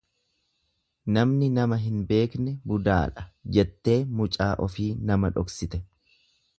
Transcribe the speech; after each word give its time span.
Namni 1.17 1.49
nama 1.57 1.79
hin 1.83 1.99
beekne 2.13 2.55
budaadha 2.73 3.29
jettee 3.59 4.01
mucaa 4.19 4.53
ofii 4.69 4.93
nama 5.13 5.37
dhoksite. 5.39 5.87